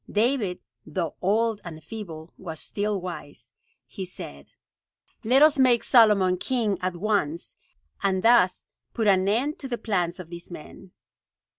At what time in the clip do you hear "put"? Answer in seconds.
8.95-9.05